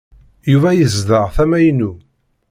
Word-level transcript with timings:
Yuba 0.51 0.69
yezdeɣ 0.73 1.25
tama-inu. 1.35 1.91